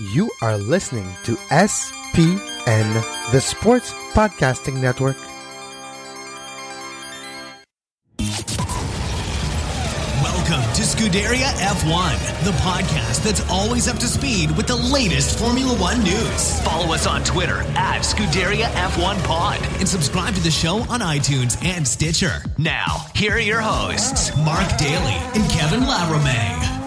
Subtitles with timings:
[0.00, 2.40] You are listening to SPN,
[3.32, 5.18] the Sports Podcasting Network.
[10.22, 15.74] Welcome to Scuderia F1, the podcast that's always up to speed with the latest Formula
[15.74, 16.62] One news.
[16.62, 19.60] Follow us on Twitter at Scuderia F1 Pod.
[19.80, 22.42] And subscribe to the show on iTunes and Stitcher.
[22.56, 26.79] Now, here are your hosts, Mark Daly and Kevin Laramie.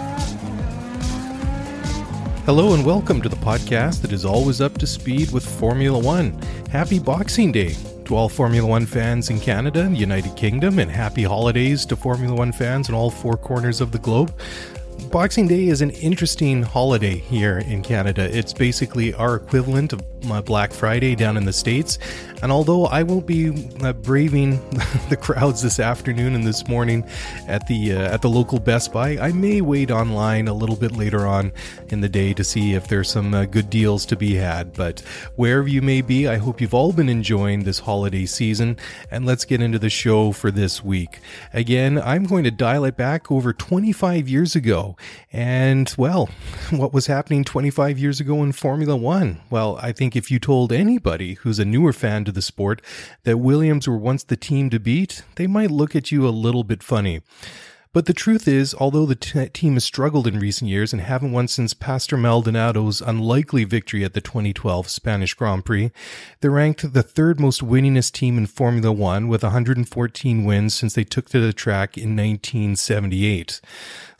[2.46, 6.38] Hello and welcome to the podcast that is always up to speed with Formula One.
[6.70, 10.90] Happy Boxing Day to all Formula One fans in Canada, and the United Kingdom, and
[10.90, 14.38] happy holidays to Formula One fans in all four corners of the globe.
[15.10, 18.28] Boxing Day is an interesting holiday here in Canada.
[18.36, 20.02] It's basically our equivalent of
[20.44, 21.98] Black Friday down in the States.
[22.42, 24.56] And although I won't be uh, braving
[25.08, 27.08] the crowds this afternoon and this morning
[27.46, 30.92] at the uh, at the local Best Buy, I may wait online a little bit
[30.92, 31.52] later on
[31.88, 34.72] in the day to see if there's some uh, good deals to be had.
[34.74, 35.00] But
[35.36, 38.76] wherever you may be, I hope you've all been enjoying this holiday season.
[39.10, 41.20] And let's get into the show for this week.
[41.52, 44.93] Again, I'm going to dial it back over 25 years ago.
[45.32, 46.28] And well,
[46.70, 49.40] what was happening 25 years ago in Formula One?
[49.50, 52.82] Well, I think if you told anybody who's a newer fan to the sport
[53.24, 56.64] that Williams were once the team to beat, they might look at you a little
[56.64, 57.20] bit funny.
[57.94, 61.30] But the truth is, although the t- team has struggled in recent years and haven't
[61.30, 65.92] won since Pastor Maldonado's unlikely victory at the 2012 Spanish Grand Prix,
[66.40, 71.04] they're ranked the third most winningest team in Formula One with 114 wins since they
[71.04, 73.60] took to the track in 1978.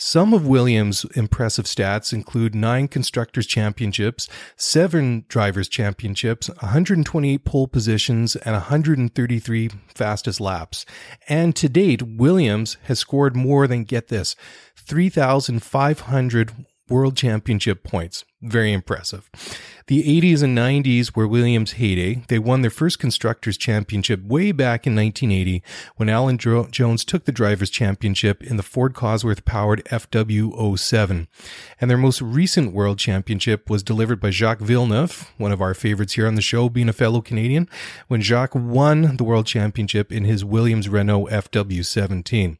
[0.06, 8.36] Some of Williams' impressive stats include nine Constructors' Championships, seven Drivers' Championships, 128 pole positions,
[8.36, 10.84] and 133 fastest laps.
[11.26, 14.36] And to date, Williams has scored more than, get this,
[14.76, 16.52] 3,500
[16.90, 18.26] World Championship points.
[18.44, 19.30] Very impressive.
[19.86, 22.24] The 80s and 90s were Williams' heyday.
[22.28, 25.62] They won their first Constructors' Championship way back in 1980
[25.96, 31.26] when Alan Dro- Jones took the Drivers' Championship in the Ford Cosworth powered FW07.
[31.78, 36.14] And their most recent World Championship was delivered by Jacques Villeneuve, one of our favorites
[36.14, 37.68] here on the show, being a fellow Canadian,
[38.08, 42.56] when Jacques won the World Championship in his Williams Renault FW17.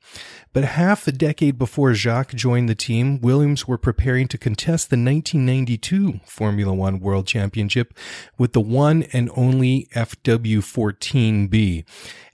[0.54, 4.96] But half a decade before Jacques joined the team, Williams were preparing to contest the
[5.74, 7.94] 1992 Formula One World Championship
[8.38, 11.84] with the one and only FW14B.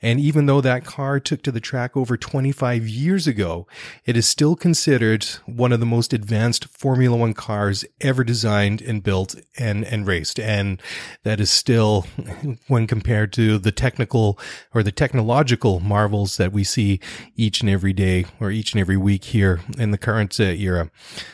[0.03, 3.67] And even though that car took to the track over 25 years ago,
[4.07, 9.03] it is still considered one of the most advanced Formula One cars ever designed and
[9.03, 10.41] built and, and raced.
[10.41, 10.81] And
[11.23, 12.07] that is still,
[12.69, 14.39] when compared to the technical
[14.75, 17.01] or the technological marvels that we see
[17.37, 20.91] each and every day or each and every week here in the current uh, era.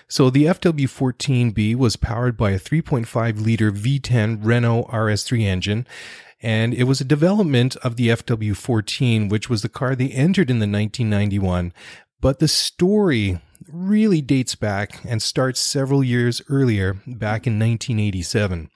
[0.09, 5.87] So the FW14B was powered by a 3.5 liter V10 Renault RS3 engine
[6.42, 10.58] and it was a development of the FW14, which was the car they entered in
[10.58, 11.72] the 1991.
[12.20, 18.71] But the story really dates back and starts several years earlier, back in 1987.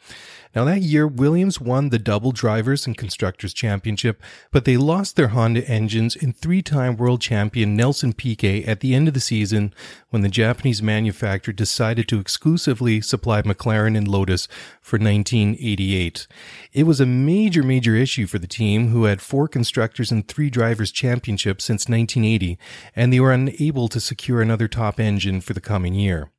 [0.52, 4.20] Now, that year, Williams won the double drivers and constructors championship,
[4.50, 8.92] but they lost their Honda engines in three time world champion Nelson Piquet at the
[8.92, 9.72] end of the season
[10.08, 14.48] when the Japanese manufacturer decided to exclusively supply McLaren and Lotus
[14.80, 16.26] for 1988.
[16.72, 20.50] It was a major, major issue for the team who had four constructors and three
[20.50, 22.58] drivers championships since 1980,
[22.96, 26.30] and they were unable to secure another top engine for the coming year.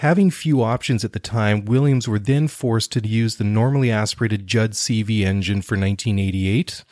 [0.00, 4.46] Having few options at the time, Williams were then forced to use the normally aspirated
[4.46, 6.84] Judd CV engine for 1988.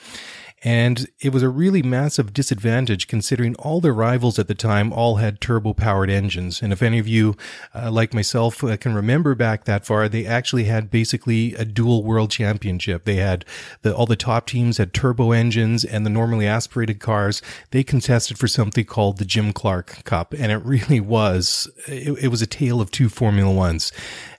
[0.65, 5.17] And it was a really massive disadvantage considering all their rivals at the time all
[5.17, 6.63] had turbo powered engines.
[6.63, 7.37] And if any of you,
[7.75, 12.03] uh, like myself, uh, can remember back that far, they actually had basically a dual
[12.03, 13.05] world championship.
[13.05, 13.45] They had
[13.83, 17.43] the, all the top teams had turbo engines and the normally aspirated cars.
[17.71, 20.33] They contested for something called the Jim Clark Cup.
[20.33, 23.93] And it really was, it, it was a tale of two Formula Ones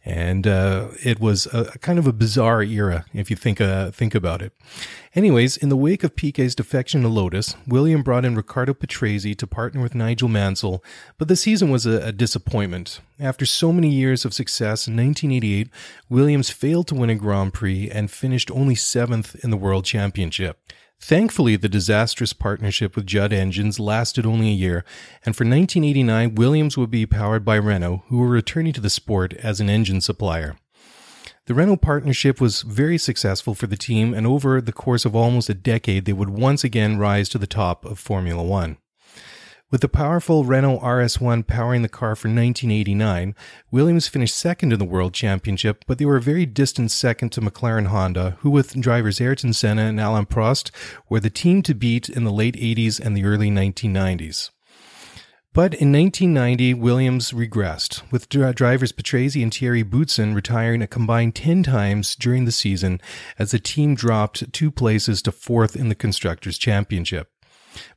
[0.06, 3.90] and uh, it was a, a, kind of a bizarre era if you think uh,
[3.90, 4.54] think about it.
[5.16, 9.48] Anyways, in the wake of Piquet's defection to Lotus, William brought in Riccardo Patrese to
[9.48, 10.84] partner with Nigel Mansell,
[11.18, 13.02] but the season was a, a disappointment.
[13.20, 15.70] After so many years of success in 1988,
[16.10, 20.60] Williams failed to win a Grand Prix and finished only seventh in the World Championship.
[21.08, 24.84] Thankfully, the disastrous partnership with Judd Engines lasted only a year,
[25.24, 29.34] and for 1989, Williams would be powered by Renault, who were returning to the sport
[29.34, 30.56] as an engine supplier.
[31.46, 35.48] The Renault partnership was very successful for the team, and over the course of almost
[35.48, 38.78] a decade, they would once again rise to the top of Formula One.
[39.72, 43.34] With the powerful Renault RS1 powering the car for 1989,
[43.72, 47.42] Williams finished second in the World Championship, but they were a very distant second to
[47.42, 50.70] McLaren Honda, who with drivers Ayrton Senna and Alain Prost
[51.10, 54.52] were the team to beat in the late 80s and the early 1990s.
[55.52, 61.64] But in 1990, Williams regressed, with drivers Patrese and Thierry Boutsen retiring a combined 10
[61.64, 63.02] times during the season
[63.40, 67.32] as the team dropped two places to fourth in the Constructors' Championship.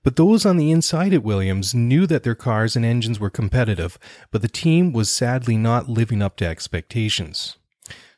[0.02, 3.98] But those on the inside at Williams knew that their cars and engines were competitive,
[4.30, 7.56] but the team was sadly not living up to expectations.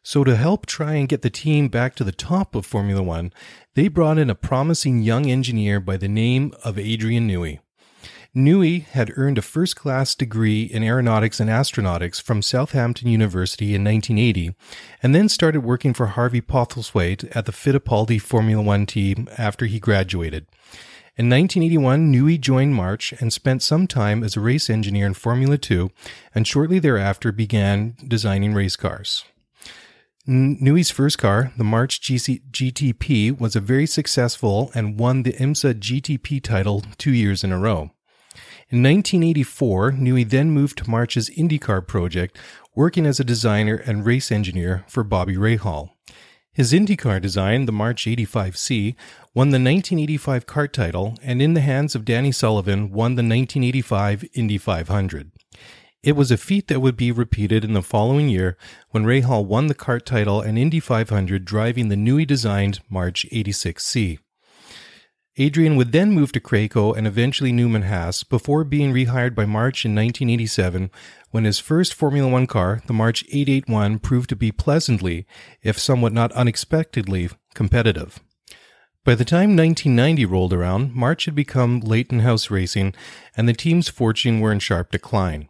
[0.03, 3.33] So to help try and get the team back to the top of Formula One,
[3.75, 7.61] they brought in a promising young engineer by the name of Adrian Newey.
[8.35, 13.83] Newey had earned a first class degree in aeronautics and astronautics from Southampton University in
[13.83, 14.55] 1980,
[15.03, 19.81] and then started working for Harvey Postlethwaite at the Fittipaldi Formula One team after he
[19.81, 20.47] graduated.
[21.17, 25.59] In 1981, Newey joined March and spent some time as a race engineer in Formula
[25.59, 25.91] 2
[26.35, 29.25] and shortly thereafter began designing race cars.
[30.29, 35.75] Newey's first car, the March GC- GTP, was a very successful and won the IMSA
[35.75, 37.91] GTP title two years in a row.
[38.69, 42.39] In 1984, Newey then moved to March's IndyCar project,
[42.77, 45.91] working as a designer and race engineer for Bobby Rahal.
[46.53, 48.95] His IndyCar design, the March 85C,
[49.32, 54.25] won the 1985 CART title and in the hands of Danny Sullivan won the 1985
[54.35, 55.31] Indy 500.
[56.03, 58.56] It was a feat that would be repeated in the following year
[58.91, 64.19] when Rahal won the CART title and Indy 500 driving the newly designed March 86C.
[65.37, 69.85] Adrian would then move to Kraco and eventually Newman Haas before being rehired by March
[69.85, 70.91] in 1987
[71.31, 75.25] when his first Formula One car, the March 881, proved to be pleasantly,
[75.62, 78.19] if somewhat not unexpectedly, competitive.
[79.02, 82.94] By the time 1990 rolled around, March had become Leyton House Racing,
[83.35, 85.49] and the team's fortune were in sharp decline.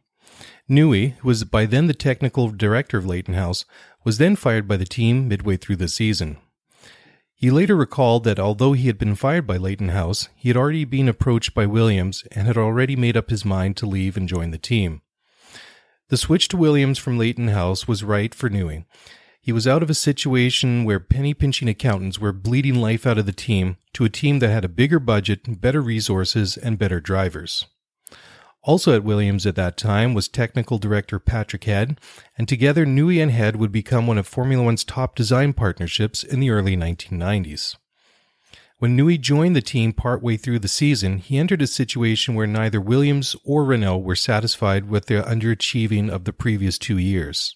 [0.71, 3.65] Newey, who was by then the technical director of Leyton House,
[4.05, 6.37] was then fired by the team midway through the season.
[7.35, 10.85] He later recalled that although he had been fired by Leyton House, he had already
[10.85, 14.53] been approached by Williams and had already made up his mind to leave and join
[14.53, 15.03] the team.
[16.09, 18.85] The switch to Williams from Leyton House was right for Newey.
[19.43, 23.25] He was out of a situation where penny pinching accountants were bleeding life out of
[23.25, 27.67] the team to a team that had a bigger budget, better resources, and better drivers.
[28.63, 31.99] Also at Williams at that time was technical director Patrick Head,
[32.37, 36.41] and together Newey and Head would become one of Formula One's top design partnerships in
[36.41, 37.77] the early 1990s.
[38.77, 42.81] When Newey joined the team partway through the season, he entered a situation where neither
[42.81, 47.55] Williams or Renault were satisfied with their underachieving of the previous two years.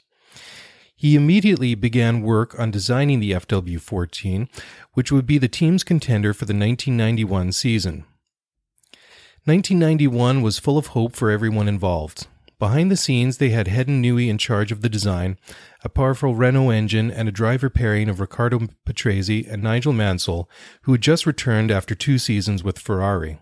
[0.97, 4.49] He immediately began work on designing the FW14,
[4.93, 8.05] which would be the team's contender for the 1991 season.
[9.45, 12.29] 1991 was full of hope for everyone involved.
[12.59, 15.37] Behind the scenes, they had and Newey in charge of the design,
[15.83, 20.49] a powerful Renault engine, and a driver pairing of Riccardo Patrese and Nigel Mansell,
[20.83, 23.39] who had just returned after two seasons with Ferrari.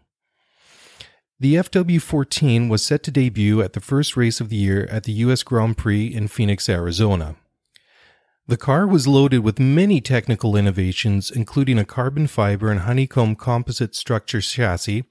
[1.39, 5.13] The FW14 was set to debut at the first race of the year at the
[5.13, 5.43] U.S.
[5.43, 7.37] Grand Prix in Phoenix, Arizona.
[8.53, 13.95] The car was loaded with many technical innovations, including a carbon fiber and honeycomb composite
[13.95, 15.05] structure chassis,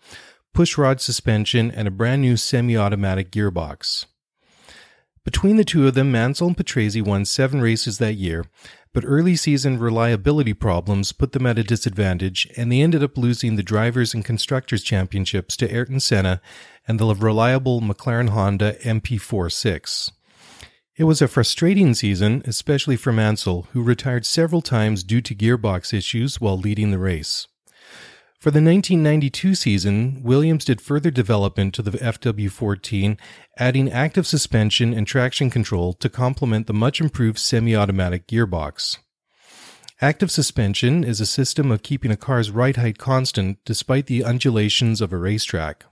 [0.53, 4.05] pushrod suspension, and a brand new semi-automatic gearbox.
[5.25, 8.45] Between the two of them, Mansell and Patrese won seven races that year,
[8.93, 13.55] but early season reliability problems put them at a disadvantage, and they ended up losing
[13.55, 16.41] the Drivers' and Constructors' Championships to Ayrton Senna
[16.87, 20.11] and the reliable McLaren Honda MP46.
[20.97, 25.93] It was a frustrating season, especially for Mansell, who retired several times due to gearbox
[25.93, 27.47] issues while leading the race.
[28.41, 33.17] For the 1992 season, Williams did further development to the FW14,
[33.57, 38.97] adding active suspension and traction control to complement the much improved semi automatic gearbox.
[40.01, 44.99] Active suspension is a system of keeping a car's ride height constant despite the undulations
[44.99, 45.85] of a racetrack.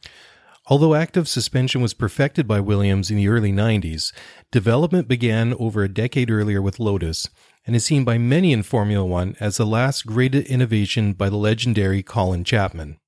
[0.70, 4.14] Although active suspension was perfected by Williams in the early 90s,
[4.52, 7.28] development began over a decade earlier with Lotus
[7.66, 11.38] and is seen by many in Formula One as the last great innovation by the
[11.38, 13.00] legendary Colin Chapman.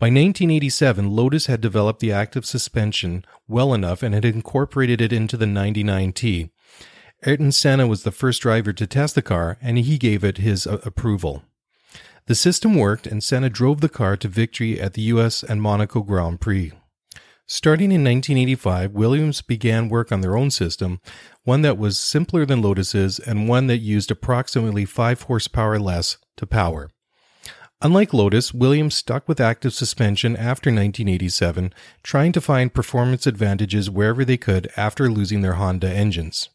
[0.00, 5.36] By 1987, Lotus had developed the active suspension well enough and had incorporated it into
[5.36, 6.50] the 99T.
[7.24, 10.66] Ayrton Senna was the first driver to test the car, and he gave it his
[10.66, 11.44] uh, approval.
[12.26, 16.02] The system worked, and Senna drove the car to victory at the US and Monaco
[16.02, 16.72] Grand Prix.
[17.46, 21.00] Starting in 1985, Williams began work on their own system,
[21.42, 26.46] one that was simpler than Lotus's and one that used approximately 5 horsepower less to
[26.46, 26.90] power.
[27.82, 31.74] Unlike Lotus, Williams stuck with active suspension after 1987,
[32.04, 36.48] trying to find performance advantages wherever they could after losing their Honda engines.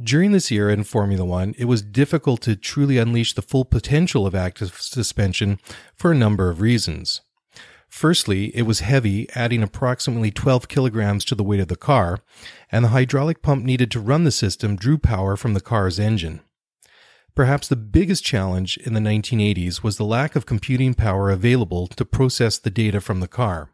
[0.00, 4.28] During this year in Formula One, it was difficult to truly unleash the full potential
[4.28, 5.58] of active suspension
[5.96, 7.20] for a number of reasons.
[7.88, 12.20] Firstly, it was heavy, adding approximately 12 kilograms to the weight of the car,
[12.70, 16.42] and the hydraulic pump needed to run the system drew power from the car's engine.
[17.34, 22.04] Perhaps the biggest challenge in the 1980s was the lack of computing power available to
[22.04, 23.70] process the data from the car.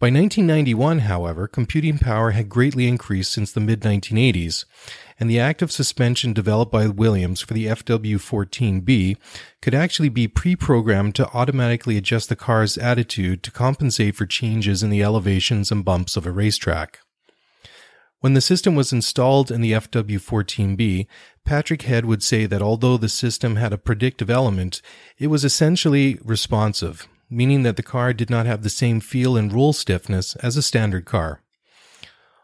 [0.00, 4.64] By 1991, however, computing power had greatly increased since the mid 1980s,
[5.18, 9.18] and the active suspension developed by Williams for the FW14B
[9.60, 14.82] could actually be pre programmed to automatically adjust the car's attitude to compensate for changes
[14.82, 17.00] in the elevations and bumps of a racetrack.
[18.20, 21.08] When the system was installed in the FW14B,
[21.44, 24.80] Patrick Head would say that although the system had a predictive element,
[25.18, 29.52] it was essentially responsive, meaning that the car did not have the same feel and
[29.52, 31.42] roll stiffness as a standard car.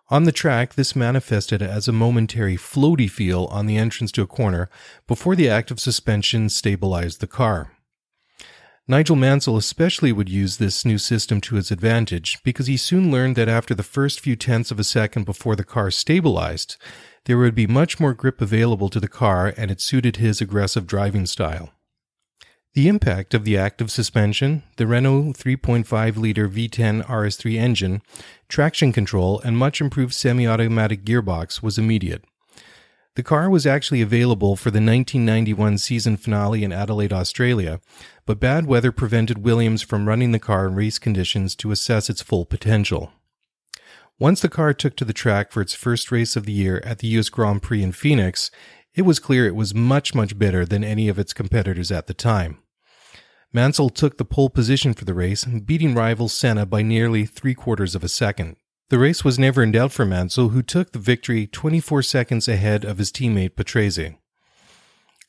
[0.09, 4.27] On the track, this manifested as a momentary floaty feel on the entrance to a
[4.27, 4.71] corner
[5.09, 7.73] before the active suspension stabilized the car.
[8.89, 13.35] Nigel Mansell especially would use this new system to his advantage because he soon learned
[13.35, 16.77] that after the first few tenths of a second before the car stabilized,
[17.25, 20.87] there would be much more grip available to the car and it suited his aggressive
[20.87, 21.73] driving style.
[22.77, 28.03] The impact of the active suspension, the Renault 3.5 liter V10 RS3 engine,
[28.51, 32.23] traction control, and much improved semi automatic gearbox was immediate.
[33.15, 37.81] The car was actually available for the 1991 season finale in Adelaide, Australia,
[38.27, 42.21] but bad weather prevented Williams from running the car in race conditions to assess its
[42.21, 43.11] full potential.
[44.19, 46.99] Once the car took to the track for its first race of the year at
[46.99, 48.51] the US Grand Prix in Phoenix,
[48.95, 52.13] it was clear it was much, much better than any of its competitors at the
[52.13, 52.59] time.
[53.53, 57.95] Mansell took the pole position for the race, beating rival Senna by nearly three quarters
[57.95, 58.57] of a second.
[58.89, 62.85] The race was never in doubt for Mansell, who took the victory 24 seconds ahead
[62.85, 64.17] of his teammate Patrese.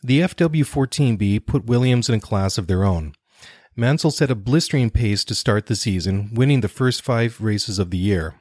[0.03, 3.13] The FW14B put Williams in a class of their own.
[3.75, 7.91] Mansell set a blistering pace to start the season, winning the first five races of
[7.91, 8.35] the year.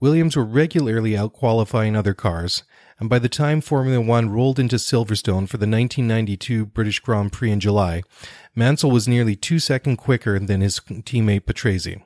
[0.00, 2.64] Williams were regularly out qualifying other cars,
[2.98, 7.50] and by the time Formula One rolled into Silverstone for the 1992 British Grand Prix
[7.50, 8.02] in July,
[8.54, 12.00] Mansell was nearly two seconds quicker than his teammate Patrese.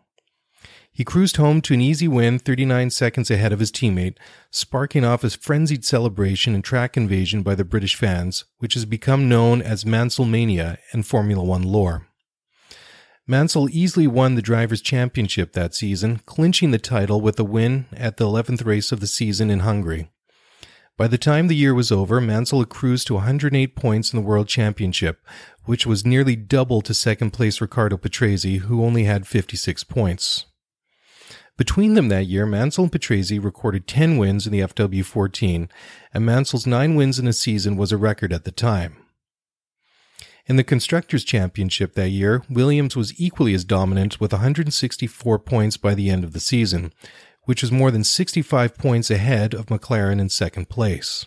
[0.98, 4.16] He cruised home to an easy win 39 seconds ahead of his teammate,
[4.50, 9.28] sparking off a frenzied celebration and track invasion by the British fans, which has become
[9.28, 12.07] known as Mansell Mania in Formula One lore.
[13.30, 18.16] Mansell easily won the Drivers' Championship that season, clinching the title with a win at
[18.16, 20.10] the 11th race of the season in Hungary.
[20.96, 24.26] By the time the year was over, Mansell had cruised to 108 points in the
[24.26, 25.20] World Championship,
[25.64, 30.46] which was nearly double to second place Riccardo Patrese, who only had 56 points.
[31.58, 35.68] Between them that year, Mansell and Patrese recorded 10 wins in the FW14,
[36.14, 38.97] and Mansell's 9 wins in a season was a record at the time.
[40.48, 45.94] In the Constructors' Championship that year, Williams was equally as dominant with 164 points by
[45.94, 46.94] the end of the season,
[47.42, 51.26] which was more than 65 points ahead of McLaren in second place.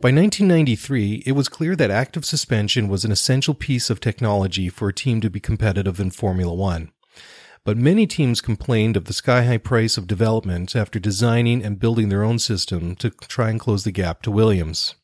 [0.00, 4.88] By 1993, it was clear that active suspension was an essential piece of technology for
[4.88, 6.92] a team to be competitive in Formula One.
[7.64, 12.10] But many teams complained of the sky high price of development after designing and building
[12.10, 14.94] their own system to try and close the gap to Williams.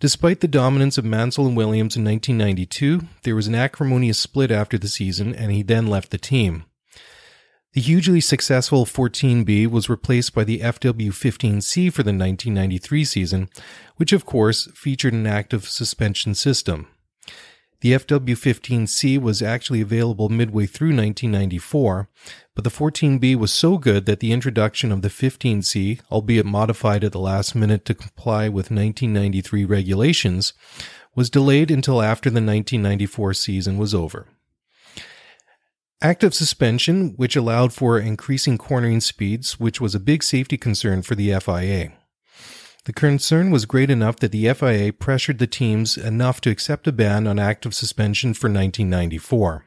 [0.00, 4.78] Despite the dominance of Mansell and Williams in 1992, there was an acrimonious split after
[4.78, 6.64] the season, and he then left the team.
[7.74, 13.50] The hugely successful 14B was replaced by the FW15C for the 1993 season,
[13.96, 16.88] which of course featured an active suspension system.
[17.80, 22.10] The FW 15C was actually available midway through 1994,
[22.54, 27.12] but the 14B was so good that the introduction of the 15C, albeit modified at
[27.12, 30.52] the last minute to comply with 1993 regulations,
[31.14, 34.26] was delayed until after the 1994 season was over.
[36.02, 41.14] Active suspension, which allowed for increasing cornering speeds, which was a big safety concern for
[41.14, 41.92] the FIA.
[42.84, 46.92] The concern was great enough that the FIA pressured the teams enough to accept a
[46.92, 49.66] ban on active suspension for 1994.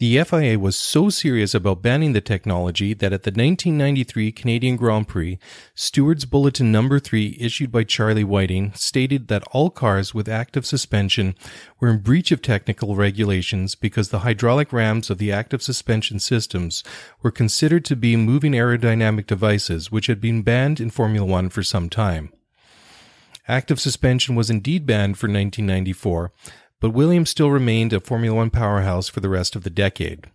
[0.00, 5.06] The FIA was so serious about banning the technology that at the 1993 Canadian Grand
[5.06, 5.38] Prix,
[5.74, 11.34] Stewards Bulletin Number 3 issued by Charlie Whiting stated that all cars with active suspension
[11.80, 16.82] were in breach of technical regulations because the hydraulic rams of the active suspension systems
[17.20, 21.62] were considered to be moving aerodynamic devices which had been banned in Formula 1 for
[21.62, 22.32] some time.
[23.46, 26.32] Active suspension was indeed banned for 1994,
[26.80, 30.26] but Williams still remained a Formula One powerhouse for the rest of the decade.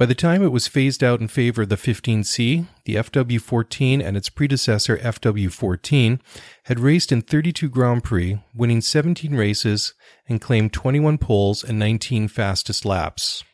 [0.00, 4.16] By the time it was phased out in favor of the 15C, the FW14 and
[4.16, 6.20] its predecessor FW14
[6.64, 9.92] had raced in 32 Grand Prix, winning 17 races
[10.26, 13.44] and claimed 21 poles and 19 fastest laps.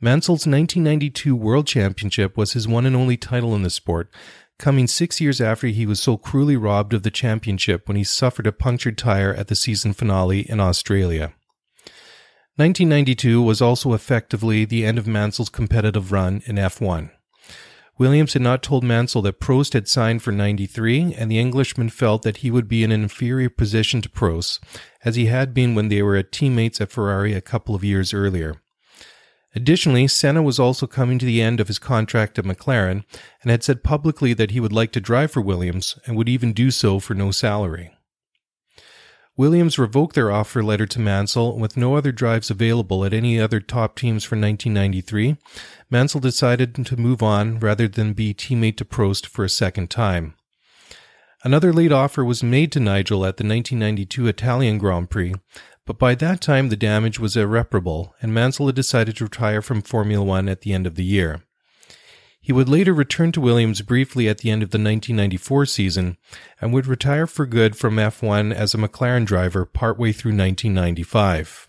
[0.00, 4.10] Mansell's 1992 World Championship was his one and only title in the sport,
[4.62, 8.46] coming six years after he was so cruelly robbed of the championship when he suffered
[8.46, 11.34] a punctured tire at the season finale in Australia.
[12.56, 17.10] 1992 was also effectively the end of Mansell's competitive run in F1.
[17.98, 22.22] Williams had not told Mansell that Prost had signed for 93, and the Englishman felt
[22.22, 24.60] that he would be in an inferior position to Prost,
[25.04, 28.62] as he had been when they were teammates at Ferrari a couple of years earlier.
[29.54, 33.04] Additionally, Senna was also coming to the end of his contract at McLaren
[33.42, 36.52] and had said publicly that he would like to drive for Williams and would even
[36.52, 37.90] do so for no salary.
[39.36, 43.40] Williams revoked their offer letter to Mansell, and with no other drives available at any
[43.40, 45.36] other top teams for 1993,
[45.88, 50.34] Mansell decided to move on rather than be teammate to Prost for a second time.
[51.44, 55.34] Another late offer was made to Nigel at the 1992 Italian Grand Prix,
[55.86, 59.82] but by that time the damage was irreparable, and Mansell had decided to retire from
[59.82, 61.42] Formula One at the end of the year.
[62.40, 66.16] He would later return to Williams briefly at the end of the 1994 season
[66.60, 71.68] and would retire for good from F1 as a McLaren driver partway through 1995.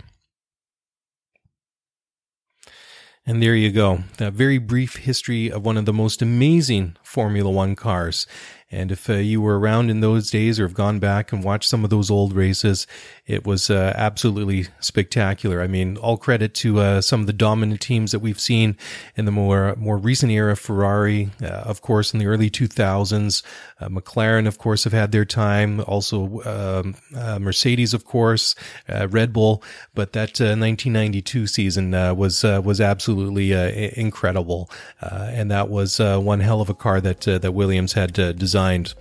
[3.26, 4.04] And there you go.
[4.18, 8.28] That very brief history of one of the most amazing Formula One cars.
[8.74, 11.70] And if uh, you were around in those days or have gone back and watched
[11.70, 12.88] some of those old races,
[13.28, 15.62] it was uh, absolutely spectacular.
[15.62, 18.76] I mean, all credit to uh, some of the dominant teams that we've seen
[19.16, 20.58] in the more more recent era.
[20.58, 23.44] Ferrari, uh, of course, in the early 2000s.
[23.80, 25.82] Uh, McLaren, of course, have had their time.
[25.82, 28.56] Also, um, uh, Mercedes, of course,
[28.88, 29.64] Red Bull.
[29.94, 36.74] But that 1992 season was was absolutely incredible, and that was one hell of a
[36.74, 38.94] car that that Williams had designed designed.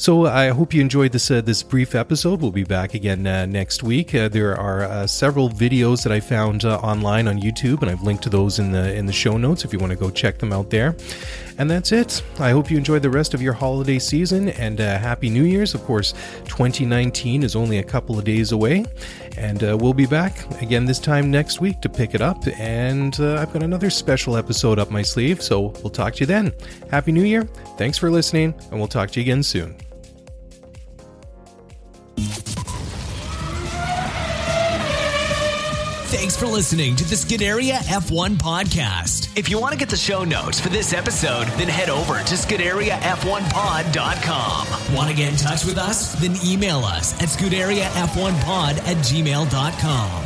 [0.00, 2.40] So I hope you enjoyed this uh, this brief episode.
[2.40, 4.14] We'll be back again uh, next week.
[4.14, 8.00] Uh, there are uh, several videos that I found uh, online on YouTube, and I've
[8.00, 10.38] linked to those in the in the show notes if you want to go check
[10.38, 10.96] them out there.
[11.58, 12.22] And that's it.
[12.38, 15.74] I hope you enjoy the rest of your holiday season and uh, happy New Year's.
[15.74, 16.14] Of course,
[16.46, 18.86] 2019 is only a couple of days away,
[19.36, 22.42] and we'll be back again this time next week to pick it up.
[22.58, 26.54] And I've got another special episode up my sleeve, so we'll talk to you then.
[26.90, 27.42] Happy New Year.
[27.76, 29.76] Thanks for listening, and we'll talk to you again soon.
[36.10, 39.30] Thanks for listening to the Scuderia F1 podcast.
[39.38, 42.34] If you want to get the show notes for this episode, then head over to
[42.34, 44.96] ScuderiaF1pod.com.
[44.96, 46.14] Want to get in touch with us?
[46.20, 50.24] Then email us at ScuderiaF1pod at gmail.com.